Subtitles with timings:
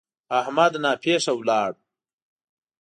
[0.39, 1.71] احمد ناپېښه ولاړ.